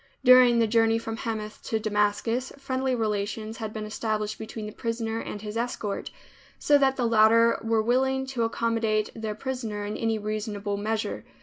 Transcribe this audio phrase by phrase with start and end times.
[0.23, 5.19] During the journey from Hamath to Damascus, friendly relations had been established between the prisoner
[5.19, 6.09] and his escort,
[6.57, 11.23] so that the latter were willing to accommodate their prisoner in any reasonable measure.